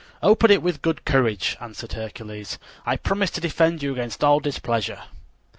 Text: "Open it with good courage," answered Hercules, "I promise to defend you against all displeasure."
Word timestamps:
"Open 0.23 0.49
it 0.49 0.63
with 0.63 0.81
good 0.81 1.05
courage," 1.05 1.55
answered 1.61 1.93
Hercules, 1.93 2.57
"I 2.87 2.97
promise 2.97 3.29
to 3.29 3.39
defend 3.39 3.83
you 3.83 3.93
against 3.93 4.23
all 4.23 4.39
displeasure." 4.39 5.03